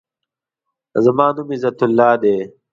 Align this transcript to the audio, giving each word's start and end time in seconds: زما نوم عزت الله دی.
زما 1.05 1.27
نوم 1.35 1.49
عزت 1.55 1.79
الله 1.87 2.11
دی. 2.21 2.37